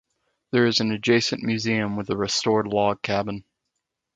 There 0.49 0.65
is 0.65 0.79
an 0.79 0.89
adjacent 0.91 1.43
museum 1.43 1.95
with 1.95 2.09
a 2.09 2.17
restored 2.17 2.65
log 2.65 3.03
cabin. 3.03 3.45